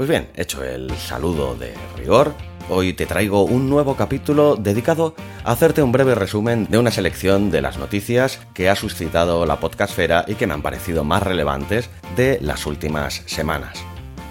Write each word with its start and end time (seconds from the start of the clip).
Pues 0.00 0.08
bien, 0.08 0.30
hecho 0.34 0.64
el 0.64 0.90
saludo 0.96 1.54
de 1.54 1.74
rigor, 1.94 2.32
hoy 2.70 2.94
te 2.94 3.04
traigo 3.04 3.42
un 3.42 3.68
nuevo 3.68 3.96
capítulo 3.96 4.56
dedicado 4.56 5.14
a 5.44 5.52
hacerte 5.52 5.82
un 5.82 5.92
breve 5.92 6.14
resumen 6.14 6.66
de 6.70 6.78
una 6.78 6.90
selección 6.90 7.50
de 7.50 7.60
las 7.60 7.76
noticias 7.76 8.40
que 8.54 8.70
ha 8.70 8.76
suscitado 8.76 9.44
la 9.44 9.60
podcastfera 9.60 10.24
y 10.26 10.36
que 10.36 10.46
me 10.46 10.54
han 10.54 10.62
parecido 10.62 11.04
más 11.04 11.22
relevantes 11.22 11.90
de 12.16 12.38
las 12.40 12.64
últimas 12.64 13.24
semanas. 13.26 13.76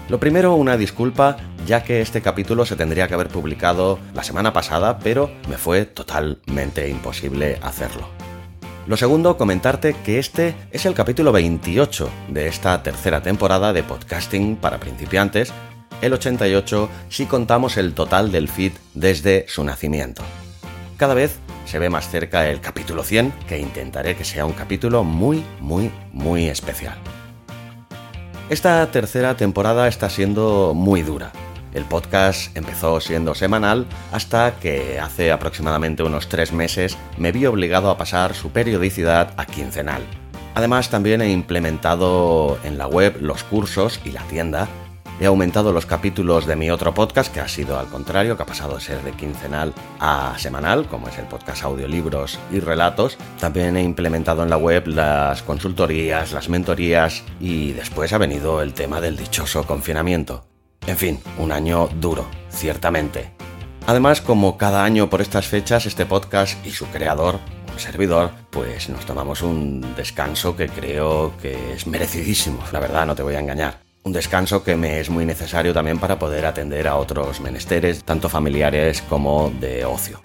Lo 0.08 0.18
primero, 0.18 0.56
una 0.56 0.76
disculpa, 0.76 1.36
ya 1.68 1.84
que 1.84 2.00
este 2.00 2.20
capítulo 2.20 2.66
se 2.66 2.74
tendría 2.74 3.06
que 3.06 3.14
haber 3.14 3.28
publicado 3.28 4.00
la 4.12 4.24
semana 4.24 4.52
pasada, 4.52 4.98
pero 4.98 5.30
me 5.48 5.56
fue 5.56 5.84
totalmente 5.84 6.88
imposible 6.88 7.60
hacerlo. 7.62 8.08
Lo 8.86 8.96
segundo, 8.96 9.36
comentarte 9.36 9.94
que 9.94 10.18
este 10.18 10.54
es 10.70 10.86
el 10.86 10.94
capítulo 10.94 11.32
28 11.32 12.08
de 12.28 12.48
esta 12.48 12.82
tercera 12.82 13.22
temporada 13.22 13.72
de 13.72 13.82
podcasting 13.82 14.56
para 14.56 14.80
principiantes, 14.80 15.52
el 16.00 16.14
88 16.14 16.88
si 17.08 17.26
contamos 17.26 17.76
el 17.76 17.92
total 17.92 18.32
del 18.32 18.48
feed 18.48 18.72
desde 18.94 19.44
su 19.48 19.64
nacimiento. 19.64 20.22
Cada 20.96 21.14
vez 21.14 21.38
se 21.66 21.78
ve 21.78 21.90
más 21.90 22.08
cerca 22.08 22.48
el 22.48 22.60
capítulo 22.60 23.04
100, 23.04 23.32
que 23.46 23.58
intentaré 23.58 24.16
que 24.16 24.24
sea 24.24 24.46
un 24.46 24.54
capítulo 24.54 25.04
muy, 25.04 25.44
muy, 25.60 25.92
muy 26.12 26.48
especial. 26.48 26.98
Esta 28.48 28.90
tercera 28.90 29.36
temporada 29.36 29.88
está 29.88 30.10
siendo 30.10 30.72
muy 30.74 31.02
dura. 31.02 31.32
El 31.72 31.84
podcast 31.84 32.56
empezó 32.56 33.00
siendo 33.00 33.34
semanal 33.34 33.86
hasta 34.12 34.56
que 34.56 34.98
hace 34.98 35.30
aproximadamente 35.30 36.02
unos 36.02 36.28
tres 36.28 36.52
meses 36.52 36.98
me 37.16 37.32
vi 37.32 37.46
obligado 37.46 37.90
a 37.90 37.98
pasar 37.98 38.34
su 38.34 38.50
periodicidad 38.50 39.34
a 39.36 39.46
quincenal. 39.46 40.02
Además 40.54 40.90
también 40.90 41.22
he 41.22 41.30
implementado 41.30 42.58
en 42.64 42.76
la 42.76 42.86
web 42.86 43.18
los 43.20 43.44
cursos 43.44 44.00
y 44.04 44.10
la 44.10 44.22
tienda. 44.22 44.68
He 45.20 45.26
aumentado 45.26 45.72
los 45.72 45.84
capítulos 45.84 46.46
de 46.46 46.56
mi 46.56 46.70
otro 46.70 46.94
podcast, 46.94 47.32
que 47.32 47.40
ha 47.40 47.48
sido 47.48 47.78
al 47.78 47.88
contrario, 47.88 48.36
que 48.36 48.42
ha 48.42 48.46
pasado 48.46 48.76
de 48.76 48.80
ser 48.80 49.02
de 49.02 49.12
quincenal 49.12 49.74
a 50.00 50.34
semanal, 50.38 50.86
como 50.86 51.08
es 51.08 51.18
el 51.18 51.26
podcast 51.26 51.62
audiolibros 51.62 52.38
y 52.50 52.58
relatos. 52.58 53.18
También 53.38 53.76
he 53.76 53.82
implementado 53.82 54.42
en 54.42 54.50
la 54.50 54.56
web 54.56 54.86
las 54.86 55.42
consultorías, 55.42 56.32
las 56.32 56.48
mentorías 56.48 57.22
y 57.38 57.72
después 57.72 58.14
ha 58.14 58.18
venido 58.18 58.62
el 58.62 58.72
tema 58.72 59.02
del 59.02 59.18
dichoso 59.18 59.64
confinamiento. 59.64 60.49
En 60.86 60.96
fin, 60.96 61.20
un 61.38 61.52
año 61.52 61.88
duro, 62.00 62.26
ciertamente. 62.50 63.30
Además, 63.86 64.20
como 64.20 64.56
cada 64.56 64.84
año 64.84 65.10
por 65.10 65.20
estas 65.20 65.46
fechas, 65.46 65.86
este 65.86 66.06
podcast 66.06 66.64
y 66.66 66.70
su 66.70 66.86
creador, 66.86 67.38
un 67.72 67.78
servidor, 67.78 68.30
pues 68.50 68.88
nos 68.88 69.04
tomamos 69.06 69.42
un 69.42 69.94
descanso 69.96 70.56
que 70.56 70.68
creo 70.68 71.32
que 71.40 71.74
es 71.74 71.86
merecidísimo, 71.86 72.62
la 72.72 72.80
verdad, 72.80 73.06
no 73.06 73.14
te 73.14 73.22
voy 73.22 73.34
a 73.34 73.40
engañar. 73.40 73.80
Un 74.02 74.12
descanso 74.12 74.64
que 74.64 74.76
me 74.76 75.00
es 75.00 75.10
muy 75.10 75.26
necesario 75.26 75.74
también 75.74 75.98
para 75.98 76.18
poder 76.18 76.46
atender 76.46 76.88
a 76.88 76.96
otros 76.96 77.40
menesteres, 77.40 78.02
tanto 78.02 78.28
familiares 78.28 79.02
como 79.02 79.50
de 79.50 79.84
ocio. 79.84 80.20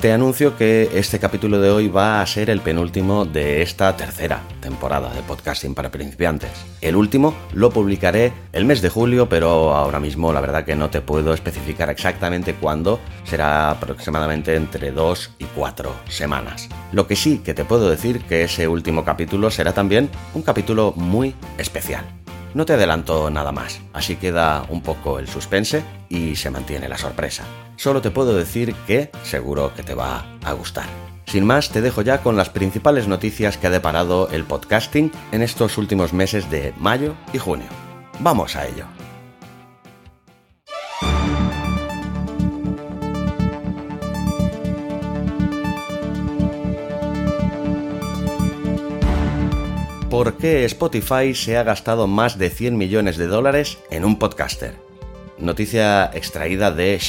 Te 0.00 0.14
anuncio 0.14 0.56
que 0.56 0.88
este 0.94 1.18
capítulo 1.18 1.60
de 1.60 1.70
hoy 1.70 1.88
va 1.88 2.22
a 2.22 2.26
ser 2.26 2.48
el 2.48 2.62
penúltimo 2.62 3.26
de 3.26 3.60
esta 3.60 3.94
tercera 3.98 4.40
temporada 4.62 5.12
de 5.12 5.20
podcasting 5.20 5.74
para 5.74 5.90
principiantes. 5.90 6.52
El 6.80 6.96
último 6.96 7.34
lo 7.52 7.68
publicaré 7.68 8.32
el 8.54 8.64
mes 8.64 8.80
de 8.80 8.88
julio, 8.88 9.28
pero 9.28 9.74
ahora 9.74 10.00
mismo 10.00 10.32
la 10.32 10.40
verdad 10.40 10.64
que 10.64 10.74
no 10.74 10.88
te 10.88 11.02
puedo 11.02 11.34
especificar 11.34 11.90
exactamente 11.90 12.54
cuándo, 12.54 12.98
será 13.24 13.72
aproximadamente 13.72 14.56
entre 14.56 14.90
dos 14.90 15.32
y 15.38 15.44
cuatro 15.44 15.94
semanas. 16.08 16.70
Lo 16.92 17.06
que 17.06 17.14
sí 17.14 17.42
que 17.44 17.52
te 17.52 17.66
puedo 17.66 17.90
decir 17.90 18.22
que 18.22 18.44
ese 18.44 18.68
último 18.68 19.04
capítulo 19.04 19.50
será 19.50 19.74
también 19.74 20.08
un 20.32 20.40
capítulo 20.40 20.94
muy 20.96 21.34
especial. 21.58 22.06
No 22.54 22.64
te 22.64 22.72
adelanto 22.72 23.28
nada 23.28 23.52
más, 23.52 23.82
así 23.92 24.16
queda 24.16 24.64
un 24.70 24.80
poco 24.80 25.18
el 25.18 25.28
suspense 25.28 25.82
y 26.08 26.36
se 26.36 26.48
mantiene 26.48 26.88
la 26.88 26.96
sorpresa. 26.96 27.44
Solo 27.80 28.02
te 28.02 28.10
puedo 28.10 28.36
decir 28.36 28.74
que 28.86 29.08
seguro 29.22 29.72
que 29.74 29.82
te 29.82 29.94
va 29.94 30.26
a 30.44 30.52
gustar. 30.52 30.84
Sin 31.24 31.46
más, 31.46 31.70
te 31.70 31.80
dejo 31.80 32.02
ya 32.02 32.20
con 32.20 32.36
las 32.36 32.50
principales 32.50 33.08
noticias 33.08 33.56
que 33.56 33.68
ha 33.68 33.70
deparado 33.70 34.28
el 34.28 34.44
podcasting 34.44 35.10
en 35.32 35.40
estos 35.40 35.78
últimos 35.78 36.12
meses 36.12 36.50
de 36.50 36.74
mayo 36.76 37.14
y 37.32 37.38
junio. 37.38 37.68
Vamos 38.18 38.54
a 38.54 38.66
ello. 38.66 38.84
¿Por 50.10 50.36
qué 50.36 50.66
Spotify 50.66 51.34
se 51.34 51.56
ha 51.56 51.62
gastado 51.62 52.06
más 52.06 52.36
de 52.36 52.50
100 52.50 52.76
millones 52.76 53.16
de 53.16 53.26
dólares 53.26 53.78
en 53.90 54.04
un 54.04 54.18
podcaster? 54.18 54.90
Noticia 55.38 56.10
extraída 56.12 56.70
de 56.70 57.00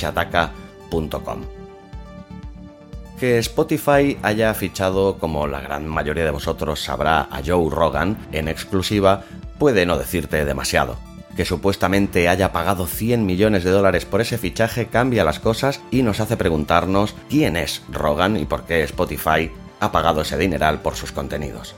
Que 3.20 3.38
Spotify 3.40 4.18
haya 4.24 4.54
fichado, 4.54 5.18
como 5.20 5.48
la 5.48 5.62
gran 5.62 5.88
mayoría 5.88 6.26
de 6.26 6.32
vosotros 6.32 6.82
sabrá, 6.84 7.28
a 7.32 7.42
Joe 7.46 7.70
Rogan 7.70 8.18
en 8.32 8.48
exclusiva 8.48 9.24
puede 9.60 9.86
no 9.86 9.98
decirte 9.98 10.44
demasiado. 10.44 10.98
Que 11.36 11.46
supuestamente 11.46 12.28
haya 12.28 12.52
pagado 12.52 12.88
100 12.88 13.26
millones 13.26 13.64
de 13.64 13.70
dólares 13.70 14.06
por 14.06 14.22
ese 14.22 14.38
fichaje 14.38 14.88
cambia 14.88 15.24
las 15.24 15.40
cosas 15.40 15.82
y 15.92 16.02
nos 16.02 16.20
hace 16.20 16.36
preguntarnos 16.36 17.16
quién 17.30 17.58
es 17.58 17.84
Rogan 17.90 18.38
y 18.38 18.46
por 18.46 18.64
qué 18.64 18.84
Spotify 18.84 19.52
ha 19.80 19.92
pagado 19.92 20.22
ese 20.22 20.38
dineral 20.38 20.82
por 20.82 20.96
sus 20.96 21.12
contenidos. 21.12 21.76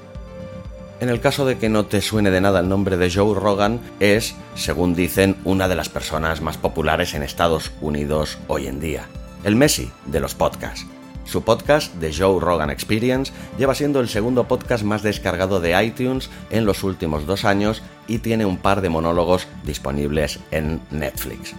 En 1.03 1.09
el 1.09 1.19
caso 1.19 1.45
de 1.45 1.57
que 1.57 1.67
no 1.67 1.85
te 1.85 1.99
suene 1.99 2.31
de 2.31 2.39
nada 2.39 2.61
el 2.61 2.69
nombre 2.69 2.95
de 2.95 3.11
Joe 3.11 3.37
Rogan, 3.37 3.81
es, 3.99 4.35
según 4.55 4.95
dicen, 4.95 5.35
una 5.43 5.67
de 5.67 5.75
las 5.75 5.89
personas 5.89 6.39
más 6.39 6.55
populares 6.55 7.13
en 7.13 7.23
Estados 7.23 7.73
Unidos 7.81 8.37
hoy 8.47 8.67
en 8.67 8.79
día. 8.79 9.09
El 9.43 9.57
Messi 9.57 9.91
de 10.05 10.21
los 10.21 10.33
podcasts. 10.33 10.87
Su 11.25 11.41
podcast, 11.41 11.93
The 11.99 12.13
Joe 12.13 12.39
Rogan 12.39 12.69
Experience, 12.69 13.33
lleva 13.57 13.75
siendo 13.75 13.99
el 13.99 14.07
segundo 14.07 14.47
podcast 14.47 14.85
más 14.85 15.03
descargado 15.03 15.59
de 15.59 15.83
iTunes 15.83 16.29
en 16.51 16.63
los 16.63 16.85
últimos 16.85 17.25
dos 17.25 17.43
años 17.43 17.83
y 18.07 18.19
tiene 18.19 18.45
un 18.45 18.55
par 18.55 18.79
de 18.79 18.87
monólogos 18.87 19.49
disponibles 19.65 20.39
en 20.51 20.79
Netflix. 20.89 21.53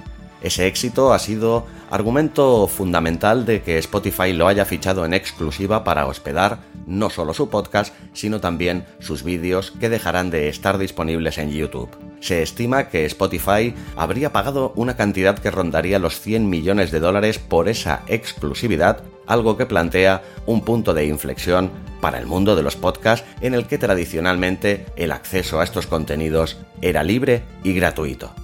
Ese 0.44 0.66
éxito 0.66 1.14
ha 1.14 1.18
sido 1.18 1.64
argumento 1.90 2.68
fundamental 2.68 3.46
de 3.46 3.62
que 3.62 3.78
Spotify 3.78 4.34
lo 4.34 4.46
haya 4.46 4.66
fichado 4.66 5.06
en 5.06 5.14
exclusiva 5.14 5.84
para 5.84 6.06
hospedar 6.06 6.58
no 6.86 7.08
solo 7.08 7.32
su 7.32 7.48
podcast, 7.48 7.94
sino 8.12 8.42
también 8.42 8.84
sus 8.98 9.22
vídeos 9.22 9.70
que 9.80 9.88
dejarán 9.88 10.28
de 10.28 10.50
estar 10.50 10.76
disponibles 10.76 11.38
en 11.38 11.50
YouTube. 11.50 11.88
Se 12.20 12.42
estima 12.42 12.90
que 12.90 13.06
Spotify 13.06 13.74
habría 13.96 14.34
pagado 14.34 14.74
una 14.76 14.96
cantidad 14.96 15.38
que 15.38 15.50
rondaría 15.50 15.98
los 15.98 16.20
100 16.20 16.46
millones 16.50 16.90
de 16.90 17.00
dólares 17.00 17.38
por 17.38 17.70
esa 17.70 18.02
exclusividad, 18.06 19.02
algo 19.26 19.56
que 19.56 19.64
plantea 19.64 20.22
un 20.44 20.60
punto 20.60 20.92
de 20.92 21.06
inflexión 21.06 21.70
para 22.02 22.18
el 22.18 22.26
mundo 22.26 22.54
de 22.54 22.62
los 22.62 22.76
podcasts 22.76 23.26
en 23.40 23.54
el 23.54 23.66
que 23.66 23.78
tradicionalmente 23.78 24.84
el 24.96 25.12
acceso 25.12 25.60
a 25.60 25.64
estos 25.64 25.86
contenidos 25.86 26.58
era 26.82 27.02
libre 27.02 27.44
y 27.62 27.72
gratuito. 27.72 28.43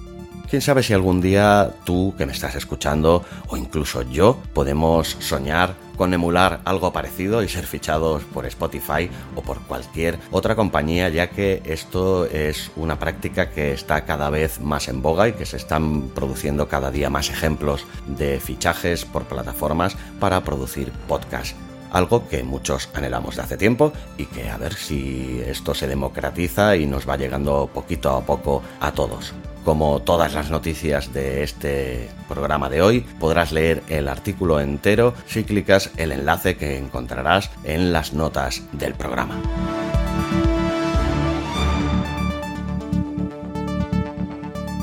Quién 0.51 0.61
sabe 0.61 0.83
si 0.83 0.91
algún 0.91 1.21
día 1.21 1.71
tú 1.85 2.13
que 2.17 2.25
me 2.25 2.33
estás 2.33 2.55
escuchando 2.55 3.23
o 3.47 3.55
incluso 3.55 4.01
yo 4.01 4.37
podemos 4.53 5.15
soñar 5.21 5.75
con 5.95 6.13
emular 6.13 6.59
algo 6.65 6.91
parecido 6.91 7.41
y 7.41 7.47
ser 7.47 7.65
fichados 7.65 8.23
por 8.25 8.45
Spotify 8.45 9.09
o 9.37 9.41
por 9.43 9.61
cualquier 9.61 10.19
otra 10.29 10.57
compañía, 10.57 11.07
ya 11.07 11.29
que 11.29 11.61
esto 11.63 12.25
es 12.25 12.69
una 12.75 12.99
práctica 12.99 13.49
que 13.49 13.71
está 13.71 14.03
cada 14.03 14.29
vez 14.29 14.59
más 14.59 14.89
en 14.89 15.01
boga 15.01 15.29
y 15.29 15.33
que 15.33 15.45
se 15.45 15.55
están 15.55 16.09
produciendo 16.09 16.67
cada 16.67 16.91
día 16.91 17.09
más 17.09 17.29
ejemplos 17.29 17.85
de 18.05 18.41
fichajes 18.41 19.05
por 19.05 19.23
plataformas 19.23 19.95
para 20.19 20.43
producir 20.43 20.91
podcasts 21.07 21.55
algo 21.91 22.27
que 22.27 22.43
muchos 22.43 22.89
anhelamos 22.93 23.37
de 23.37 23.41
hace 23.41 23.55
tiempo 23.55 23.93
y 24.17 24.25
que 24.25 24.49
a 24.49 24.57
ver 24.57 24.73
si 24.73 25.41
esto 25.45 25.73
se 25.73 25.87
democratiza 25.87 26.75
y 26.75 26.87
nos 26.87 27.07
va 27.07 27.15
llegando 27.15 27.69
poquito 27.73 28.09
a 28.09 28.25
poco 28.25 28.61
a 28.81 28.91
todos. 28.91 29.33
Como 29.63 30.01
todas 30.01 30.33
las 30.33 30.49
noticias 30.49 31.13
de 31.13 31.43
este 31.43 32.09
programa 32.27 32.69
de 32.69 32.81
hoy, 32.81 33.01
podrás 33.19 33.51
leer 33.51 33.83
el 33.89 34.07
artículo 34.07 34.59
entero 34.59 35.13
si 35.27 35.43
clicas 35.43 35.91
el 35.97 36.11
enlace 36.11 36.57
que 36.57 36.77
encontrarás 36.77 37.51
en 37.63 37.93
las 37.93 38.13
notas 38.13 38.63
del 38.71 38.95
programa. 38.95 39.39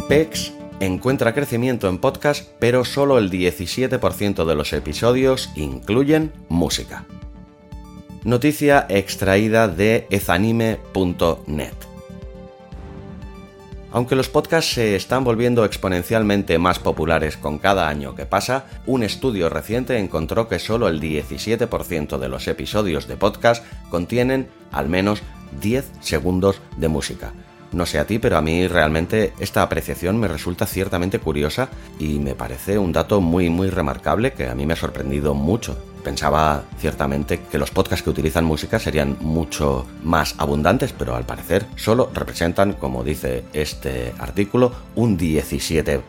PEX 0.09 0.53
encuentra 0.81 1.35
crecimiento 1.35 1.89
en 1.89 1.99
podcast, 1.99 2.49
pero 2.61 2.85
solo 2.85 3.19
el 3.19 3.31
17% 3.31 4.45
de 4.45 4.55
los 4.55 4.73
episodios 4.73 5.51
incluyen 5.57 6.33
música. 6.49 7.05
Noticia 8.25 8.87
extraída 8.89 9.69
de 9.69 10.07
ezanime.net. 10.11 11.88
Aunque 13.91 14.17
los 14.17 14.29
podcasts 14.29 14.75
se 14.75 14.97
están 14.97 15.25
volviendo 15.25 15.65
exponencialmente 15.65 16.59
más 16.59 16.79
populares 16.79 17.37
con 17.37 17.59
cada 17.59 17.89
año 17.89 18.15
que 18.15 18.27
pasa, 18.27 18.67
un 18.87 19.03
estudio 19.03 19.49
reciente 19.49 19.99
encontró 19.99 20.47
que 20.47 20.59
solo 20.59 20.89
el 20.89 21.01
17% 21.01 22.19
de 22.19 22.29
los 22.29 22.49
episodios 22.49 23.09
de 23.09 23.17
podcast 23.17 23.65
contienen 23.91 24.49
al 24.73 24.89
menos 24.89 25.23
10 25.61 25.91
segundos 26.01 26.61
de 26.77 26.89
música, 26.89 27.33
no 27.73 27.85
sé 27.85 27.99
a 27.99 28.07
ti, 28.07 28.19
pero 28.19 28.39
a 28.39 28.43
mí 28.43 28.67
realmente 28.67 29.33
esta 29.39 29.63
apreciación 29.63 30.19
me 30.19 30.29
resulta 30.29 30.67
ciertamente 30.67 31.19
curiosa 31.19 31.69
y 31.99 32.19
me 32.19 32.35
parece 32.35 32.79
un 32.79 32.93
dato 32.93 33.21
muy 33.21 33.51
muy 33.51 33.69
remarcable 33.69 34.33
que 34.33 34.49
a 34.49 34.55
mí 34.55 34.65
me 34.65 34.73
ha 34.73 34.77
sorprendido 34.77 35.35
mucho. 35.35 35.77
Pensaba 36.09 36.65
ciertamente 36.79 37.39
que 37.53 37.59
los 37.59 37.71
podcasts 37.71 38.03
que 38.03 38.09
utilizan 38.09 38.43
música 38.43 38.79
serían 38.79 39.19
mucho 39.21 39.87
más 40.03 40.35
abundantes, 40.39 40.95
pero 40.95 41.15
al 41.15 41.27
parecer 41.27 41.67
solo 41.77 42.11
representan, 42.15 42.73
como 42.73 43.05
dice 43.05 43.45
este 43.53 44.15
artículo, 44.19 44.73
un 44.95 45.19
17%. 45.19 46.01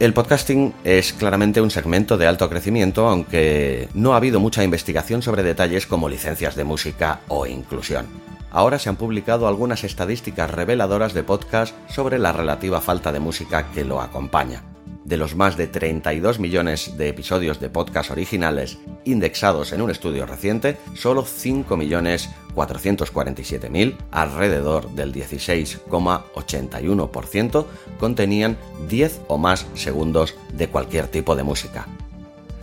El 0.00 0.12
podcasting 0.12 0.74
es 0.82 1.12
claramente 1.12 1.60
un 1.60 1.70
segmento 1.70 2.18
de 2.18 2.26
alto 2.26 2.50
crecimiento, 2.50 3.06
aunque 3.08 3.88
no 3.94 4.12
ha 4.12 4.16
habido 4.16 4.40
mucha 4.40 4.64
investigación 4.64 5.22
sobre 5.22 5.44
detalles 5.44 5.86
como 5.86 6.08
licencias 6.08 6.56
de 6.56 6.64
música 6.64 7.20
o 7.28 7.46
inclusión 7.46 8.06
ahora 8.50 8.78
se 8.78 8.88
han 8.88 8.96
publicado 8.96 9.48
algunas 9.48 9.84
estadísticas 9.84 10.50
reveladoras 10.50 11.12
de 11.12 11.22
podcast 11.22 11.74
sobre 11.90 12.18
la 12.18 12.32
relativa 12.32 12.80
falta 12.80 13.12
de 13.12 13.20
música 13.20 13.70
que 13.72 13.84
lo 13.84 14.00
acompaña. 14.00 14.62
De 15.06 15.16
los 15.16 15.34
más 15.36 15.56
de 15.56 15.68
32 15.68 16.40
millones 16.40 16.96
de 16.96 17.08
episodios 17.08 17.60
de 17.60 17.70
podcast 17.70 18.10
originales 18.10 18.78
indexados 19.04 19.72
en 19.72 19.80
un 19.80 19.92
estudio 19.92 20.26
reciente, 20.26 20.78
solo 20.96 21.24
5.447.000, 21.24 23.94
alrededor 24.10 24.90
del 24.90 25.14
16,81%, 25.14 27.66
contenían 28.00 28.56
10 28.88 29.20
o 29.28 29.38
más 29.38 29.68
segundos 29.74 30.34
de 30.52 30.66
cualquier 30.66 31.06
tipo 31.06 31.36
de 31.36 31.44
música. 31.44 31.86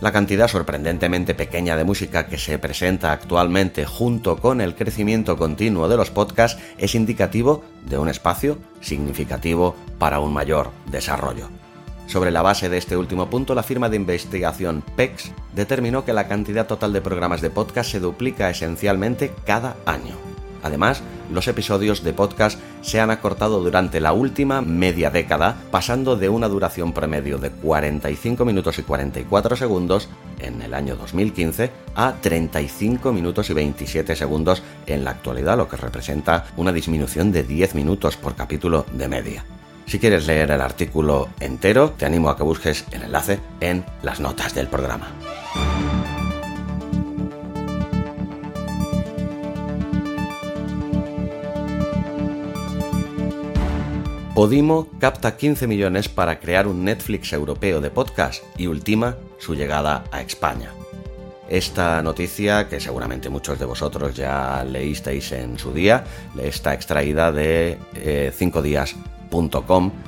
La 0.02 0.12
cantidad 0.12 0.48
sorprendentemente 0.48 1.34
pequeña 1.34 1.78
de 1.78 1.84
música 1.84 2.26
que 2.26 2.36
se 2.36 2.58
presenta 2.58 3.12
actualmente 3.12 3.86
junto 3.86 4.36
con 4.36 4.60
el 4.60 4.74
crecimiento 4.74 5.38
continuo 5.38 5.88
de 5.88 5.96
los 5.96 6.10
podcasts 6.10 6.60
es 6.76 6.94
indicativo 6.94 7.64
de 7.88 7.96
un 7.96 8.10
espacio 8.10 8.58
significativo 8.82 9.74
para 9.98 10.20
un 10.20 10.34
mayor 10.34 10.72
desarrollo. 10.90 11.48
Sobre 12.06 12.30
la 12.30 12.42
base 12.42 12.68
de 12.68 12.78
este 12.78 12.96
último 12.96 13.28
punto, 13.30 13.54
la 13.54 13.62
firma 13.62 13.88
de 13.88 13.96
investigación 13.96 14.82
PEX 14.96 15.32
determinó 15.54 16.04
que 16.04 16.12
la 16.12 16.28
cantidad 16.28 16.66
total 16.66 16.92
de 16.92 17.00
programas 17.00 17.40
de 17.40 17.50
podcast 17.50 17.90
se 17.90 18.00
duplica 18.00 18.50
esencialmente 18.50 19.32
cada 19.44 19.76
año. 19.86 20.14
Además, 20.62 21.02
los 21.30 21.46
episodios 21.46 22.02
de 22.02 22.14
podcast 22.14 22.58
se 22.80 22.98
han 22.98 23.10
acortado 23.10 23.62
durante 23.62 24.00
la 24.00 24.12
última 24.14 24.62
media 24.62 25.10
década, 25.10 25.56
pasando 25.70 26.16
de 26.16 26.30
una 26.30 26.48
duración 26.48 26.92
promedio 26.92 27.36
de 27.36 27.50
45 27.50 28.44
minutos 28.46 28.78
y 28.78 28.82
44 28.82 29.56
segundos 29.56 30.08
en 30.40 30.62
el 30.62 30.72
año 30.72 30.96
2015 30.96 31.70
a 31.94 32.14
35 32.20 33.12
minutos 33.12 33.50
y 33.50 33.54
27 33.54 34.16
segundos 34.16 34.62
en 34.86 35.04
la 35.04 35.10
actualidad, 35.10 35.58
lo 35.58 35.68
que 35.68 35.76
representa 35.76 36.46
una 36.56 36.72
disminución 36.72 37.30
de 37.30 37.44
10 37.44 37.74
minutos 37.74 38.16
por 38.16 38.34
capítulo 38.34 38.86
de 38.92 39.08
media. 39.08 39.44
Si 39.86 39.98
quieres 39.98 40.26
leer 40.26 40.50
el 40.50 40.60
artículo 40.60 41.28
entero, 41.40 41.90
te 41.90 42.06
animo 42.06 42.30
a 42.30 42.36
que 42.36 42.42
busques 42.42 42.84
el 42.90 43.02
enlace 43.02 43.38
en 43.60 43.84
las 44.02 44.20
notas 44.20 44.54
del 44.54 44.68
programa. 44.68 45.08
Podimo 54.34 54.88
capta 54.98 55.36
15 55.36 55.68
millones 55.68 56.08
para 56.08 56.40
crear 56.40 56.66
un 56.66 56.84
Netflix 56.84 57.32
europeo 57.32 57.80
de 57.80 57.90
podcast 57.90 58.42
y 58.56 58.66
ultima 58.66 59.16
su 59.38 59.54
llegada 59.54 60.04
a 60.10 60.22
España. 60.22 60.70
Esta 61.48 62.02
noticia, 62.02 62.68
que 62.68 62.80
seguramente 62.80 63.28
muchos 63.28 63.60
de 63.60 63.64
vosotros 63.64 64.16
ya 64.16 64.64
leísteis 64.64 65.30
en 65.30 65.56
su 65.56 65.72
día, 65.72 66.04
está 66.42 66.74
extraída 66.74 67.30
de 67.30 67.78
5días.com 68.36 69.04
eh, 69.06 69.13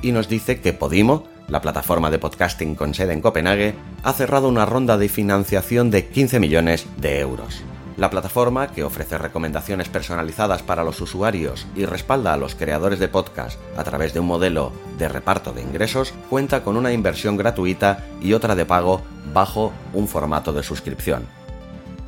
y 0.01 0.11
nos 0.11 0.27
dice 0.27 0.61
que 0.61 0.73
Podimo, 0.73 1.23
la 1.47 1.61
plataforma 1.61 2.09
de 2.09 2.19
podcasting 2.19 2.75
con 2.75 2.93
sede 2.93 3.13
en 3.13 3.21
Copenhague, 3.21 3.75
ha 4.03 4.13
cerrado 4.13 4.47
una 4.47 4.65
ronda 4.65 4.97
de 4.97 5.09
financiación 5.09 5.91
de 5.91 6.07
15 6.07 6.39
millones 6.39 6.87
de 6.97 7.19
euros. 7.19 7.61
La 7.97 8.11
plataforma, 8.11 8.67
que 8.67 8.83
ofrece 8.83 9.17
recomendaciones 9.17 9.89
personalizadas 9.89 10.61
para 10.61 10.83
los 10.83 11.01
usuarios 11.01 11.65
y 11.75 11.85
respalda 11.85 12.33
a 12.33 12.37
los 12.37 12.53
creadores 12.53 12.99
de 12.99 13.07
podcast 13.07 13.59
a 13.75 13.83
través 13.83 14.13
de 14.13 14.19
un 14.19 14.27
modelo 14.27 14.71
de 14.99 15.09
reparto 15.09 15.51
de 15.51 15.63
ingresos, 15.63 16.13
cuenta 16.29 16.63
con 16.63 16.77
una 16.77 16.93
inversión 16.93 17.37
gratuita 17.37 18.05
y 18.21 18.33
otra 18.33 18.55
de 18.55 18.65
pago 18.65 19.01
bajo 19.33 19.73
un 19.93 20.07
formato 20.07 20.53
de 20.53 20.61
suscripción. 20.61 21.25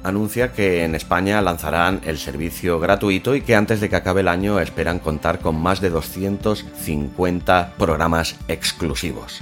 Anuncia 0.01 0.53
que 0.53 0.85
en 0.85 0.95
España 0.95 1.41
lanzarán 1.41 1.99
el 2.05 2.17
servicio 2.17 2.79
gratuito 2.79 3.35
y 3.35 3.41
que 3.41 3.55
antes 3.55 3.81
de 3.81 3.89
que 3.89 3.97
acabe 3.97 4.21
el 4.21 4.29
año 4.29 4.59
esperan 4.59 4.99
contar 4.99 5.39
con 5.39 5.61
más 5.61 5.81
de 5.81 5.89
250 5.89 7.73
programas 7.77 8.37
exclusivos. 8.47 9.41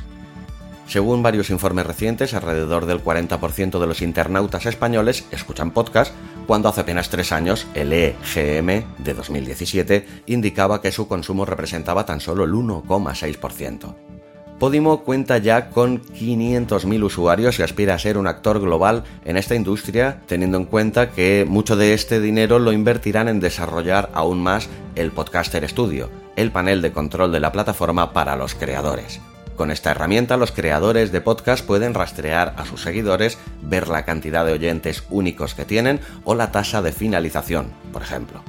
Según 0.88 1.22
varios 1.22 1.50
informes 1.50 1.86
recientes, 1.86 2.34
alrededor 2.34 2.86
del 2.86 3.04
40% 3.04 3.80
de 3.80 3.88
los 3.88 4.02
internautas 4.02 4.66
españoles 4.66 5.26
escuchan 5.32 5.72
podcast, 5.72 6.14
cuando 6.48 6.70
hace 6.70 6.82
apenas 6.82 7.10
tres 7.10 7.34
años 7.34 7.68
el 7.76 7.92
EGM 7.92 8.86
de 8.98 9.14
2017 9.14 10.08
indicaba 10.28 10.82
que 10.82 10.94
su 10.94 11.08
consumo 11.08 11.46
representaba 11.46 12.06
tan 12.06 12.22
solo 12.22 12.46
el 12.46 12.54
1,6%. 12.54 14.17
Podimo 14.60 15.04
cuenta 15.04 15.38
ya 15.38 15.70
con 15.70 16.02
500.000 16.02 17.04
usuarios 17.04 17.60
y 17.60 17.62
aspira 17.62 17.94
a 17.94 18.00
ser 18.00 18.18
un 18.18 18.26
actor 18.26 18.60
global 18.60 19.04
en 19.24 19.38
esta 19.38 19.54
industria, 19.54 20.22
teniendo 20.26 20.58
en 20.58 20.66
cuenta 20.66 21.12
que 21.12 21.46
mucho 21.48 21.76
de 21.76 21.94
este 21.94 22.20
dinero 22.20 22.58
lo 22.58 22.72
invertirán 22.72 23.28
en 23.28 23.40
desarrollar 23.40 24.10
aún 24.16 24.42
más 24.42 24.68
el 24.96 25.12
Podcaster 25.12 25.68
Studio, 25.70 26.10
el 26.36 26.52
panel 26.52 26.82
de 26.82 26.92
control 26.92 27.32
de 27.32 27.40
la 27.40 27.52
plataforma 27.52 28.14
para 28.14 28.36
los 28.36 28.56
creadores. 28.56 29.22
Con 29.56 29.70
esta 29.70 29.92
herramienta 29.92 30.38
los 30.38 30.52
creadores 30.52 31.12
de 31.12 31.22
podcast 31.22 31.64
pueden 31.64 31.94
rastrear 31.94 32.56
a 32.58 32.66
sus 32.66 32.82
seguidores, 32.82 33.38
ver 33.62 33.88
la 33.88 34.06
cantidad 34.06 34.44
de 34.44 34.54
oyentes 34.54 35.04
únicos 35.12 35.54
que 35.54 35.66
tienen 35.66 36.00
o 36.24 36.34
la 36.34 36.52
tasa 36.52 36.82
de 36.82 36.92
finalización, 36.92 37.68
por 37.94 38.02
ejemplo. 38.02 38.42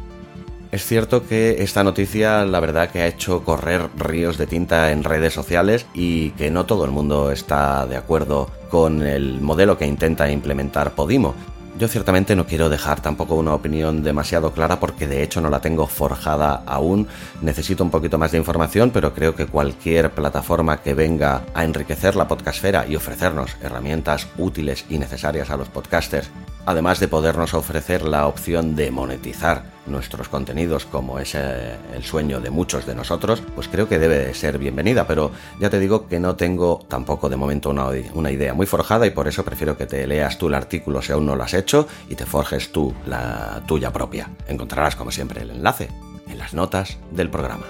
Es 0.71 0.85
cierto 0.85 1.27
que 1.27 1.63
esta 1.63 1.83
noticia 1.83 2.45
la 2.45 2.61
verdad 2.61 2.91
que 2.91 3.01
ha 3.01 3.07
hecho 3.07 3.43
correr 3.43 3.89
ríos 3.97 4.37
de 4.37 4.47
tinta 4.47 4.93
en 4.93 5.03
redes 5.03 5.33
sociales 5.33 5.87
y 5.95 6.31
que 6.31 6.51
no 6.51 6.67
todo 6.67 6.85
el 6.85 6.91
mundo 6.91 7.31
está 7.31 7.87
de 7.87 7.97
acuerdo 7.97 8.51
con 8.69 9.03
el 9.03 9.41
modelo 9.41 9.79
que 9.79 9.87
intenta 9.87 10.31
implementar 10.31 10.95
Podimo. 10.95 11.35
Yo 11.77 11.87
ciertamente 11.87 12.35
no 12.35 12.47
quiero 12.47 12.69
dejar 12.69 13.01
tampoco 13.01 13.35
una 13.35 13.55
opinión 13.55 14.03
demasiado 14.03 14.53
clara 14.53 14.81
porque 14.81 15.07
de 15.07 15.23
hecho 15.23 15.41
no 15.41 15.51
la 15.51 15.61
tengo 15.61 15.87
forjada 15.87 16.63
aún. 16.67 17.07
Necesito 17.41 17.85
un 17.85 17.91
poquito 17.91 18.19
más 18.19 18.33
de 18.33 18.39
información, 18.39 18.91
pero 18.91 19.15
creo 19.15 19.35
que 19.35 19.47
cualquier 19.47 20.11
plataforma 20.11 20.79
que 20.79 20.95
venga 20.95 21.43
a 21.55 21.65
enriquecer 21.65 22.17
la 22.17 22.27
podcastfera 22.27 22.87
y 22.87 22.97
ofrecernos 22.97 23.57
herramientas 23.63 24.27
útiles 24.39 24.85
y 24.89 24.99
necesarias 24.99 25.51
a 25.51 25.57
los 25.57 25.69
podcasters 25.69 26.31
además 26.69 27.01
de 27.01 27.09
podernos 27.09 27.55
ofrecer 27.55 28.03
la 28.03 28.27
opción 28.27 28.77
de 28.77 28.91
monetizar 28.91 29.79
nuestros 29.87 30.29
contenidos 30.29 30.85
como 30.85 31.19
es 31.19 31.35
eh, 31.35 31.77
el 31.95 32.05
sueño 32.05 32.41
de 32.41 32.51
muchos 32.51 32.85
de 32.85 32.95
nosotros, 32.95 33.43
pues 33.55 33.69
creo 33.69 33.89
que 33.89 33.99
debe 33.99 34.35
ser 34.35 34.59
bienvenida, 34.59 35.07
pero 35.07 35.31
ya 35.59 35.71
te 35.71 35.81
digo 35.81 36.07
que 36.07 36.21
no 36.21 36.37
tengo 36.37 36.85
tampoco 36.87 37.31
de 37.31 37.37
momento 37.37 37.71
una, 37.71 38.31
idea 38.31 38.53
muy 38.53 38.67
forjada 38.67 39.07
y 39.07 39.11
por 39.13 39.29
eso 39.29 39.47
prefiero 39.47 39.79
que 39.79 39.87
te 39.87 40.07
leas 40.07 40.37
tú 40.37 40.49
el 40.49 40.55
artículo 40.55 41.01
si 41.01 41.13
aún 41.13 41.25
no 41.25 41.37
lo 41.37 41.43
has 41.43 41.55
hecho 41.59 41.88
y 42.09 42.15
te 42.15 42.27
forjes 42.27 42.73
tú 42.73 42.95
la 43.07 43.62
tuya 43.67 43.93
propia. 43.93 44.31
Encontrarás 44.47 44.97
como 44.97 45.11
siempre 45.11 45.43
el 45.43 45.50
enlace 45.50 45.88
en 46.29 46.38
las 46.38 46.55
notas 46.55 46.99
del 47.11 47.31
programa. 47.31 47.67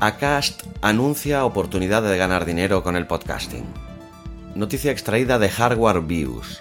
Acast 0.00 0.64
anuncia 0.82 1.46
oportunidad 1.46 2.02
de 2.02 2.18
ganar 2.18 2.44
dinero 2.44 2.82
con 2.82 2.94
el 2.94 3.06
podcasting. 3.06 3.64
Noticia 4.54 4.92
extraída 4.92 5.38
de 5.38 5.48
Hardware 5.48 6.00
Views. 6.00 6.60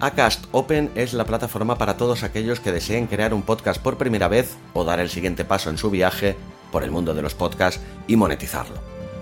Acast 0.00 0.46
Open 0.50 0.90
es 0.96 1.14
la 1.14 1.24
plataforma 1.24 1.78
para 1.78 1.96
todos 1.96 2.24
aquellos 2.24 2.58
que 2.58 2.72
deseen 2.72 3.06
crear 3.06 3.32
un 3.32 3.42
podcast 3.42 3.80
por 3.80 3.96
primera 3.96 4.26
vez 4.26 4.56
o 4.72 4.84
dar 4.84 4.98
el 4.98 5.10
siguiente 5.10 5.44
paso 5.44 5.70
en 5.70 5.78
su 5.78 5.90
viaje 5.90 6.36
por 6.74 6.82
el 6.82 6.90
mundo 6.90 7.14
de 7.14 7.22
los 7.22 7.34
podcasts 7.34 7.80
y 8.08 8.16
monetizarlo. 8.16 8.74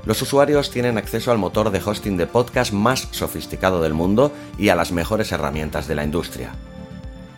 Los 0.07 0.23
usuarios 0.23 0.71
tienen 0.71 0.97
acceso 0.97 1.31
al 1.31 1.37
motor 1.37 1.71
de 1.71 1.83
hosting 1.85 2.17
de 2.17 2.27
podcast 2.27 2.73
más 2.73 3.09
sofisticado 3.11 3.83
del 3.83 3.93
mundo 3.93 4.33
y 4.57 4.71
a 4.71 4.75
las 4.75 4.91
mejores 4.91 5.33
herramientas 5.33 5.87
de 5.87 5.95
la 5.95 6.03
industria. 6.03 6.55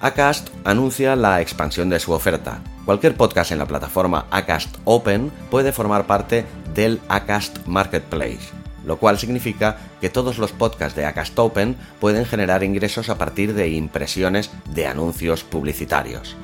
Acast 0.01 0.51
anuncia 0.63 1.17
la 1.17 1.41
expansión 1.41 1.91
de 1.91 1.99
su 1.99 2.13
oferta. 2.13 2.61
Cualquier 2.85 3.17
podcast 3.17 3.51
en 3.51 3.59
la 3.59 3.67
plataforma 3.67 4.27
Acast 4.31 4.77
Open 4.85 5.33
puede 5.51 5.73
formar 5.73 6.07
parte 6.07 6.47
del 6.75 7.01
Acast 7.09 7.67
Marketplace, 7.67 8.53
lo 8.87 8.99
cual 8.99 9.19
significa 9.19 9.79
que 10.01 10.11
todos 10.11 10.39
los 10.39 10.53
podcasts 10.53 10.95
de 10.95 11.07
Acast 11.07 11.37
Open 11.41 11.77
pueden 11.99 12.25
generar 12.25 12.63
ingresos 12.63 13.09
a 13.09 13.19
partir 13.19 13.53
de 13.53 13.71
impresiones 13.71 14.53
de 14.75 14.87
anuncios 14.87 15.43
publicitarios. 15.43 16.37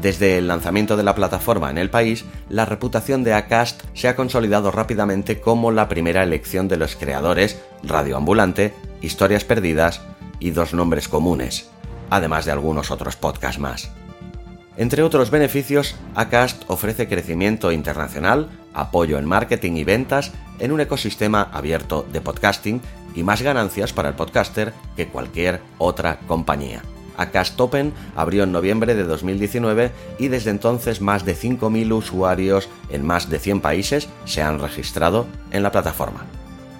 Desde 0.00 0.38
el 0.38 0.46
lanzamiento 0.46 0.96
de 0.96 1.02
la 1.02 1.16
plataforma 1.16 1.70
en 1.70 1.78
el 1.78 1.90
país, 1.90 2.24
la 2.48 2.64
reputación 2.64 3.24
de 3.24 3.34
Acast 3.34 3.82
se 3.94 4.06
ha 4.06 4.14
consolidado 4.14 4.70
rápidamente 4.70 5.40
como 5.40 5.72
la 5.72 5.88
primera 5.88 6.22
elección 6.22 6.68
de 6.68 6.76
los 6.76 6.94
creadores 6.94 7.60
Radioambulante, 7.82 8.74
Historias 9.02 9.44
Perdidas 9.44 10.00
y 10.38 10.50
Dos 10.50 10.72
Nombres 10.72 11.08
Comunes, 11.08 11.68
además 12.10 12.44
de 12.44 12.52
algunos 12.52 12.92
otros 12.92 13.16
podcasts 13.16 13.58
más. 13.58 13.90
Entre 14.76 15.02
otros 15.02 15.32
beneficios, 15.32 15.96
Acast 16.14 16.62
ofrece 16.68 17.08
crecimiento 17.08 17.72
internacional, 17.72 18.48
apoyo 18.74 19.18
en 19.18 19.24
marketing 19.24 19.72
y 19.72 19.82
ventas 19.82 20.30
en 20.60 20.70
un 20.70 20.80
ecosistema 20.80 21.50
abierto 21.52 22.06
de 22.12 22.20
podcasting 22.20 22.80
y 23.16 23.24
más 23.24 23.42
ganancias 23.42 23.92
para 23.92 24.10
el 24.10 24.14
podcaster 24.14 24.72
que 24.94 25.08
cualquier 25.08 25.60
otra 25.78 26.20
compañía. 26.28 26.82
Acast 27.18 27.60
Open 27.60 27.92
abrió 28.16 28.44
en 28.44 28.52
noviembre 28.52 28.94
de 28.94 29.04
2019 29.04 29.92
y 30.18 30.28
desde 30.28 30.50
entonces 30.50 31.00
más 31.00 31.24
de 31.26 31.36
5.000 31.36 31.92
usuarios 31.92 32.68
en 32.88 33.04
más 33.04 33.28
de 33.28 33.38
100 33.38 33.60
países 33.60 34.08
se 34.24 34.42
han 34.42 34.58
registrado 34.60 35.26
en 35.50 35.62
la 35.62 35.72
plataforma. 35.72 36.24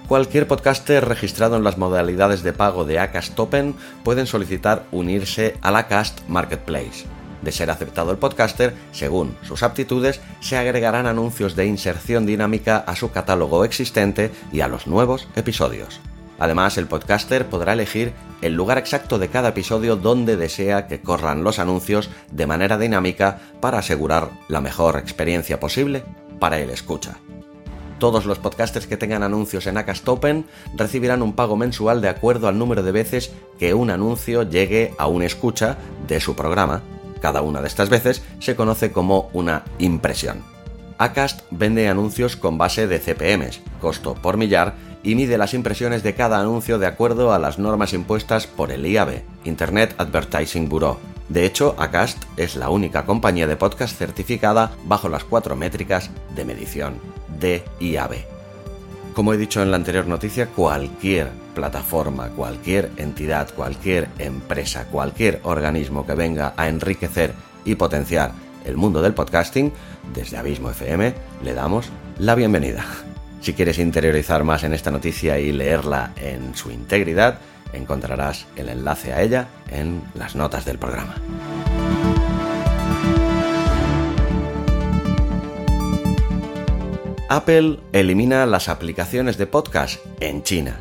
Cualquier 0.07 0.47
podcaster 0.47 1.07
registrado 1.07 1.55
en 1.55 1.63
las 1.63 1.77
modalidades 1.77 2.41
de 2.41 2.51
pago 2.51 2.83
de 2.83 2.97
Acast 2.97 3.39
Open 3.39 3.75
pueden 4.03 4.25
solicitar 4.25 4.87
unirse 4.91 5.55
al 5.61 5.75
Acast 5.75 6.21
Marketplace. 6.27 7.05
De 7.43 7.51
ser 7.51 7.69
aceptado 7.69 8.11
el 8.11 8.17
podcaster, 8.17 8.73
según 8.91 9.37
sus 9.43 9.61
aptitudes, 9.61 10.19
se 10.41 10.57
agregarán 10.57 11.05
anuncios 11.05 11.55
de 11.55 11.67
inserción 11.67 12.25
dinámica 12.25 12.77
a 12.77 12.95
su 12.95 13.11
catálogo 13.11 13.63
existente 13.63 14.31
y 14.51 14.61
a 14.61 14.67
los 14.67 14.87
nuevos 14.87 15.27
episodios. 15.35 16.01
Además, 16.39 16.77
el 16.77 16.87
podcaster 16.87 17.47
podrá 17.47 17.73
elegir 17.73 18.13
el 18.41 18.53
lugar 18.53 18.77
exacto 18.77 19.19
de 19.19 19.27
cada 19.27 19.49
episodio 19.49 19.97
donde 19.97 20.37
desea 20.37 20.87
que 20.87 21.01
corran 21.01 21.43
los 21.43 21.59
anuncios 21.59 22.09
de 22.31 22.47
manera 22.47 22.77
dinámica 22.77 23.41
para 23.59 23.79
asegurar 23.79 24.29
la 24.47 24.61
mejor 24.61 24.97
experiencia 24.97 25.59
posible 25.59 26.03
para 26.39 26.59
el 26.59 26.69
escucha. 26.69 27.17
Todos 27.99 28.25
los 28.25 28.39
podcasters 28.39 28.87
que 28.87 28.95
tengan 28.95 29.23
anuncios 29.23 29.67
en 29.67 29.77
Acast 29.77 30.07
Open 30.07 30.45
recibirán 30.73 31.21
un 31.21 31.33
pago 31.33 31.57
mensual 31.57 31.99
de 31.99 32.07
acuerdo 32.07 32.47
al 32.47 32.57
número 32.57 32.81
de 32.81 32.93
veces 32.93 33.33
que 33.59 33.73
un 33.73 33.89
anuncio 33.89 34.43
llegue 34.43 34.93
a 34.97 35.07
un 35.07 35.21
escucha 35.21 35.77
de 36.07 36.21
su 36.21 36.33
programa. 36.33 36.81
Cada 37.19 37.41
una 37.41 37.59
de 37.59 37.67
estas 37.67 37.89
veces 37.89 38.23
se 38.39 38.55
conoce 38.55 38.93
como 38.93 39.29
una 39.33 39.65
impresión. 39.79 40.43
Acast 40.97 41.41
vende 41.51 41.89
anuncios 41.89 42.37
con 42.37 42.57
base 42.57 42.87
de 42.87 42.99
CPMs, 42.99 43.61
costo 43.81 44.15
por 44.15 44.37
millar, 44.37 44.75
y 45.03 45.15
mide 45.15 45.37
las 45.37 45.53
impresiones 45.53 46.03
de 46.03 46.13
cada 46.13 46.39
anuncio 46.39 46.79
de 46.79 46.87
acuerdo 46.87 47.33
a 47.33 47.39
las 47.39 47.59
normas 47.59 47.93
impuestas 47.93 48.47
por 48.47 48.71
el 48.71 48.85
IAB, 48.85 49.21
Internet 49.45 49.95
Advertising 49.97 50.67
Bureau. 50.67 50.97
De 51.29 51.45
hecho, 51.45 51.75
Acast 51.77 52.23
es 52.37 52.55
la 52.55 52.69
única 52.69 53.05
compañía 53.05 53.47
de 53.47 53.55
podcast 53.55 53.95
certificada 53.95 54.71
bajo 54.85 55.09
las 55.09 55.23
cuatro 55.23 55.55
métricas 55.55 56.09
de 56.35 56.43
medición 56.43 56.95
de 57.39 57.63
IAB. 57.79 58.15
Como 59.13 59.33
he 59.33 59.37
dicho 59.37 59.61
en 59.61 59.71
la 59.71 59.77
anterior 59.77 60.07
noticia, 60.07 60.47
cualquier 60.47 61.29
plataforma, 61.53 62.29
cualquier 62.29 62.91
entidad, 62.97 63.49
cualquier 63.53 64.07
empresa, 64.17 64.85
cualquier 64.85 65.39
organismo 65.43 66.05
que 66.05 66.13
venga 66.13 66.53
a 66.55 66.67
enriquecer 66.67 67.33
y 67.65 67.75
potenciar 67.75 68.31
el 68.65 68.77
mundo 68.77 69.01
del 69.01 69.13
podcasting, 69.13 69.71
desde 70.13 70.37
Abismo 70.37 70.69
FM 70.71 71.13
le 71.43 71.53
damos 71.53 71.89
la 72.17 72.35
bienvenida. 72.35 72.85
Si 73.41 73.53
quieres 73.53 73.79
interiorizar 73.79 74.43
más 74.43 74.63
en 74.63 74.73
esta 74.73 74.91
noticia 74.91 75.39
y 75.39 75.51
leerla 75.51 76.11
en 76.17 76.55
su 76.55 76.71
integridad, 76.71 77.39
encontrarás 77.73 78.45
el 78.55 78.69
enlace 78.69 79.13
a 79.13 79.21
ella 79.21 79.47
en 79.69 80.01
las 80.13 80.35
notas 80.35 80.65
del 80.65 80.77
programa. 80.77 81.15
Apple 87.29 87.79
elimina 87.93 88.45
las 88.47 88.69
aplicaciones 88.69 89.37
de 89.37 89.45
podcast 89.45 89.99
en 90.19 90.41
China. 90.43 90.77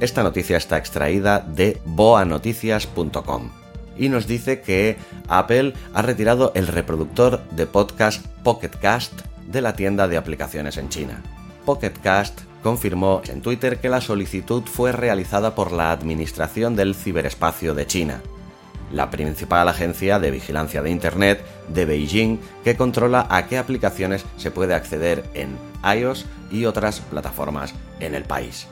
Esta 0.00 0.22
noticia 0.22 0.56
está 0.56 0.78
extraída 0.78 1.40
de 1.40 1.78
boanoticias.com 1.84 3.50
y 3.98 4.08
nos 4.08 4.26
dice 4.26 4.62
que 4.62 4.96
Apple 5.28 5.74
ha 5.94 6.02
retirado 6.02 6.52
el 6.54 6.66
reproductor 6.66 7.42
de 7.50 7.66
podcast 7.66 8.26
Pocketcast 8.42 9.12
de 9.46 9.60
la 9.60 9.76
tienda 9.76 10.08
de 10.08 10.16
aplicaciones 10.16 10.76
en 10.76 10.88
China. 10.88 11.22
Pocketcast 11.66 12.40
confirmó 12.62 13.20
en 13.28 13.42
Twitter 13.42 13.78
que 13.78 13.90
la 13.90 14.00
solicitud 14.00 14.62
fue 14.62 14.92
realizada 14.92 15.54
por 15.54 15.72
la 15.72 15.90
Administración 15.90 16.74
del 16.76 16.94
Ciberespacio 16.94 17.74
de 17.74 17.86
China, 17.86 18.22
la 18.92 19.10
principal 19.10 19.68
agencia 19.68 20.18
de 20.18 20.30
vigilancia 20.30 20.80
de 20.80 20.90
Internet 20.90 21.44
de 21.68 21.84
Beijing 21.84 22.38
que 22.64 22.76
controla 22.76 23.26
a 23.28 23.46
qué 23.46 23.58
aplicaciones 23.58 24.24
se 24.38 24.50
puede 24.50 24.74
acceder 24.74 25.24
en 25.34 25.58
iOS 25.84 26.24
y 26.50 26.64
otras 26.64 27.00
plataformas 27.00 27.74
en 28.00 28.14
el 28.14 28.24
país. 28.24 28.68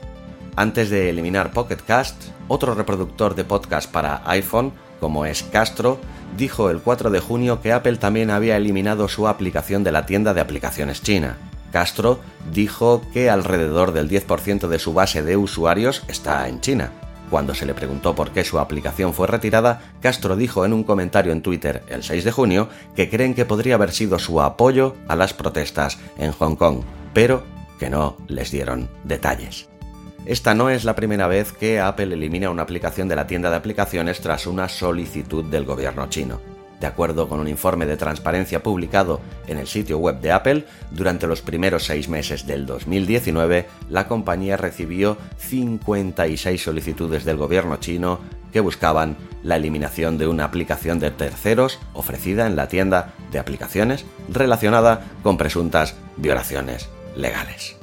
Antes 0.57 0.89
de 0.89 1.11
eliminar 1.11 1.51
Pocket 1.51 1.81
Cast, 1.85 2.15
otro 2.47 2.75
reproductor 2.75 3.35
de 3.35 3.45
podcast 3.45 3.91
para 3.91 4.23
iPhone, 4.31 4.73
como 5.01 5.27
es 5.27 5.43
Castro, 5.43 5.99
dijo 6.37 6.71
el 6.71 6.79
4 6.81 7.11
de 7.11 7.21
junio 7.21 7.61
que 7.61 7.73
Apple 7.73 7.97
también 7.97 8.31
había 8.31 8.57
eliminado 8.57 9.09
su 9.09 9.27
aplicación 9.27 9.83
de 9.83 9.93
la 9.93 10.07
tienda 10.07 10.33
de 10.33 10.41
aplicaciones 10.41 11.03
china. 11.03 11.37
Castro 11.75 12.21
dijo 12.53 13.03
que 13.13 13.29
alrededor 13.31 13.91
del 13.91 14.09
10% 14.09 14.69
de 14.69 14.79
su 14.79 14.95
base 14.95 15.25
de 15.25 15.37
usuarios 15.37 16.05
está 16.07 16.49
en 16.49 16.61
China, 16.61 16.93
cuando 17.31 17.53
se 17.53 17.67
le 17.67 17.75
preguntó 17.75 18.15
por 18.15 18.31
qué 18.31 18.45
su 18.45 18.61
aplicación 18.61 19.13
fue 19.13 19.27
retirada, 19.27 19.83
Castro 20.01 20.37
dijo 20.37 20.65
en 20.65 20.73
un 20.73 20.85
comentario 20.85 21.33
en 21.33 21.43
Twitter 21.43 21.83
el 21.89 22.05
6 22.05 22.23
de 22.23 22.31
junio 22.31 22.69
que 22.95 23.11
creen 23.11 23.35
que 23.35 23.45
podría 23.45 23.75
haber 23.75 23.91
sido 23.91 24.21
su 24.21 24.41
apoyo 24.41 24.95
a 25.09 25.17
las 25.17 25.35
protestas 25.35 25.99
en 26.17 26.31
Hong 26.31 26.55
Kong, 26.55 26.83
pero 27.13 27.43
que 27.81 27.91
no 27.91 28.19
les 28.29 28.53
dieron 28.53 28.89
detalles. 29.03 29.69
Esta 30.27 30.55
no 30.55 30.71
es 30.71 30.85
la 30.85 30.95
primera 30.95 31.27
vez 31.27 31.51
que 31.51 31.81
Apple 31.81 32.15
elimina 32.15 32.51
una 32.51 32.63
aplicación 32.63 33.09
de 33.09 33.17
la 33.17 33.27
tienda 33.27 33.51
de 33.51 33.57
aplicaciones 33.57 34.21
tras 34.21 34.47
una 34.47 34.69
solicitud 34.69 35.45
del 35.45 35.65
gobierno 35.65 36.09
chino. 36.09 36.54
De 36.85 36.89
acuerdo 36.89 37.31
con 37.31 37.41
un 37.41 37.49
informe 37.49 37.87
de 37.87 37.97
transparencia 37.97 38.63
publicado 38.63 39.23
en 39.47 39.57
el 39.57 39.67
sitio 39.67 39.97
web 39.97 40.21
de 40.21 40.33
Apple, 40.33 40.67
durante 40.91 41.27
los 41.27 41.41
primeros 41.41 41.85
seis 41.85 42.11
meses 42.11 42.47
del 42.47 42.67
2019, 42.67 43.67
la 43.89 44.07
compañía 44.07 44.59
recibió 44.59 45.17
56 45.39 46.63
solicitudes 46.63 47.25
del 47.25 47.39
gobierno 47.39 47.79
chino 47.79 48.19
que 48.53 48.61
buscaban 48.61 49.17
la 49.43 49.57
eliminación 49.57 50.19
de 50.19 50.27
una 50.27 50.45
aplicación 50.45 50.99
de 50.99 51.11
terceros 51.11 51.79
ofrecida 51.95 52.47
en 52.47 52.55
la 52.55 52.69
tienda 52.69 53.15
de 53.33 53.39
aplicaciones 53.39 54.05
relacionada 54.29 55.07
con 55.23 55.39
presuntas 55.39 55.97
violaciones 56.19 56.91
legales. 57.17 57.79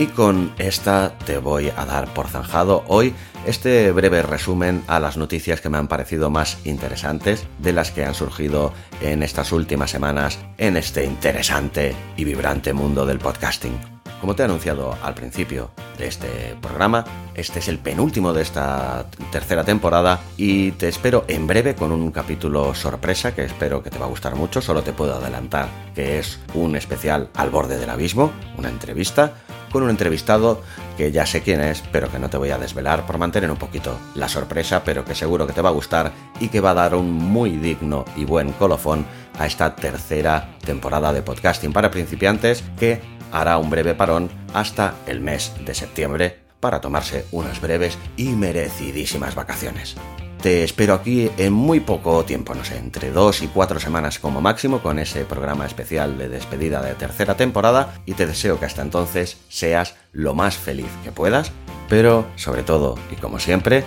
Y 0.00 0.06
con 0.06 0.54
esta 0.56 1.12
te 1.26 1.36
voy 1.36 1.70
a 1.76 1.84
dar 1.84 2.14
por 2.14 2.26
zanjado 2.26 2.84
hoy 2.88 3.12
este 3.44 3.92
breve 3.92 4.22
resumen 4.22 4.82
a 4.86 4.98
las 4.98 5.18
noticias 5.18 5.60
que 5.60 5.68
me 5.68 5.76
han 5.76 5.88
parecido 5.88 6.30
más 6.30 6.56
interesantes 6.64 7.44
de 7.58 7.74
las 7.74 7.90
que 7.90 8.06
han 8.06 8.14
surgido 8.14 8.72
en 9.02 9.22
estas 9.22 9.52
últimas 9.52 9.90
semanas 9.90 10.38
en 10.56 10.78
este 10.78 11.04
interesante 11.04 11.94
y 12.16 12.24
vibrante 12.24 12.72
mundo 12.72 13.04
del 13.04 13.18
podcasting. 13.18 13.78
Como 14.22 14.34
te 14.34 14.42
he 14.42 14.46
anunciado 14.46 14.96
al 15.02 15.12
principio 15.12 15.70
de 15.98 16.06
este 16.06 16.56
programa, 16.62 17.04
este 17.34 17.58
es 17.58 17.68
el 17.68 17.78
penúltimo 17.78 18.32
de 18.32 18.40
esta 18.40 19.04
tercera 19.30 19.64
temporada 19.64 20.20
y 20.38 20.72
te 20.72 20.88
espero 20.88 21.26
en 21.28 21.46
breve 21.46 21.74
con 21.74 21.92
un 21.92 22.10
capítulo 22.10 22.74
sorpresa 22.74 23.34
que 23.34 23.44
espero 23.44 23.82
que 23.82 23.90
te 23.90 23.98
va 23.98 24.06
a 24.06 24.10
gustar 24.10 24.34
mucho. 24.34 24.62
Solo 24.62 24.82
te 24.82 24.94
puedo 24.94 25.14
adelantar 25.14 25.68
que 25.94 26.18
es 26.18 26.38
un 26.54 26.74
especial 26.74 27.28
al 27.34 27.50
borde 27.50 27.76
del 27.76 27.90
abismo, 27.90 28.32
una 28.56 28.70
entrevista 28.70 29.34
con 29.70 29.82
un 29.82 29.90
entrevistado 29.90 30.62
que 30.96 31.12
ya 31.12 31.26
sé 31.26 31.42
quién 31.42 31.60
es, 31.60 31.82
pero 31.92 32.10
que 32.10 32.18
no 32.18 32.28
te 32.28 32.36
voy 32.36 32.50
a 32.50 32.58
desvelar 32.58 33.06
por 33.06 33.18
mantener 33.18 33.50
un 33.50 33.56
poquito 33.56 33.98
la 34.14 34.28
sorpresa, 34.28 34.82
pero 34.84 35.04
que 35.04 35.14
seguro 35.14 35.46
que 35.46 35.52
te 35.52 35.62
va 35.62 35.70
a 35.70 35.72
gustar 35.72 36.12
y 36.40 36.48
que 36.48 36.60
va 36.60 36.70
a 36.70 36.74
dar 36.74 36.94
un 36.94 37.12
muy 37.12 37.50
digno 37.56 38.04
y 38.16 38.24
buen 38.24 38.52
colofón 38.52 39.06
a 39.38 39.46
esta 39.46 39.74
tercera 39.74 40.56
temporada 40.64 41.12
de 41.12 41.22
podcasting 41.22 41.72
para 41.72 41.90
principiantes 41.90 42.62
que 42.78 43.00
hará 43.32 43.58
un 43.58 43.70
breve 43.70 43.94
parón 43.94 44.30
hasta 44.52 44.94
el 45.06 45.20
mes 45.20 45.52
de 45.64 45.74
septiembre 45.74 46.38
para 46.60 46.80
tomarse 46.80 47.24
unas 47.30 47.60
breves 47.60 47.96
y 48.16 48.30
merecidísimas 48.30 49.34
vacaciones. 49.34 49.96
Te 50.42 50.64
espero 50.64 50.94
aquí 50.94 51.30
en 51.36 51.52
muy 51.52 51.80
poco 51.80 52.24
tiempo, 52.24 52.54
no 52.54 52.64
sé, 52.64 52.78
entre 52.78 53.10
dos 53.10 53.42
y 53.42 53.48
cuatro 53.48 53.78
semanas 53.78 54.18
como 54.18 54.40
máximo 54.40 54.80
con 54.80 54.98
ese 54.98 55.26
programa 55.26 55.66
especial 55.66 56.16
de 56.16 56.30
despedida 56.30 56.80
de 56.80 56.94
tercera 56.94 57.36
temporada 57.36 58.00
y 58.06 58.14
te 58.14 58.26
deseo 58.26 58.58
que 58.58 58.64
hasta 58.64 58.80
entonces 58.80 59.36
seas 59.50 59.96
lo 60.12 60.34
más 60.34 60.56
feliz 60.56 60.88
que 61.04 61.12
puedas, 61.12 61.52
pero 61.90 62.26
sobre 62.36 62.62
todo 62.62 62.94
y 63.12 63.16
como 63.16 63.38
siempre, 63.38 63.84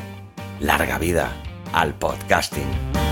larga 0.59 0.99
vida 0.99 1.33
al 1.73 1.95
podcasting. 1.95 3.02